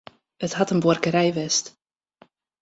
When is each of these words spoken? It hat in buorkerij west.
It 0.45 0.53
hat 0.57 0.71
in 0.71 0.79
buorkerij 0.83 1.31
west. 1.37 1.65